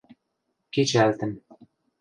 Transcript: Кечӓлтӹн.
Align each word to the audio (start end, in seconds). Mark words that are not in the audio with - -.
Кечӓлтӹн. 0.73 1.31